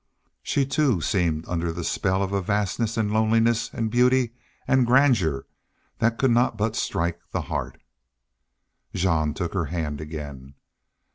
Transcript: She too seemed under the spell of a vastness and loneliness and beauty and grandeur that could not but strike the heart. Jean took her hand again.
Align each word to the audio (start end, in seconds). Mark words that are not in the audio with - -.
She 0.41 0.65
too 0.65 0.99
seemed 0.99 1.45
under 1.47 1.71
the 1.71 1.83
spell 1.83 2.23
of 2.23 2.33
a 2.33 2.41
vastness 2.41 2.97
and 2.97 3.13
loneliness 3.13 3.69
and 3.71 3.91
beauty 3.91 4.33
and 4.67 4.87
grandeur 4.87 5.45
that 5.99 6.17
could 6.17 6.31
not 6.31 6.57
but 6.57 6.75
strike 6.75 7.19
the 7.29 7.41
heart. 7.41 7.79
Jean 8.95 9.35
took 9.35 9.53
her 9.53 9.65
hand 9.65 10.01
again. 10.01 10.55